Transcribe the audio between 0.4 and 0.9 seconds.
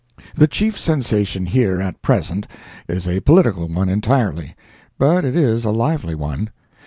chief